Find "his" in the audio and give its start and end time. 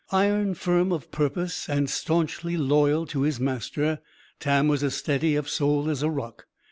3.21-3.39